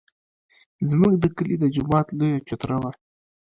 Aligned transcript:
زموږ 0.89 1.13
د 1.19 1.25
کلي 1.37 1.55
د 1.59 1.65
جومات 1.75 2.07
لویه 2.17 2.39
چوتره 2.47 2.77
وه. 2.81 2.91